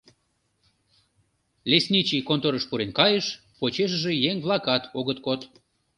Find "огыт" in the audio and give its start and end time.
4.99-5.19